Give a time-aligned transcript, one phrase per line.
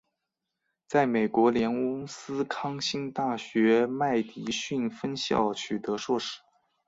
[0.87, 6.39] 在美国威斯康辛大学麦迪逊分校取得硕士。